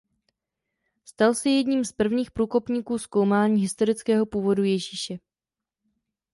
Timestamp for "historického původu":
3.61-4.63